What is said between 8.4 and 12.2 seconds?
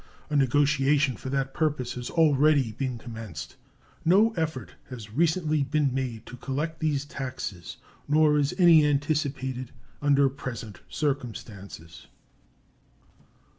any anticipated under present circumstances.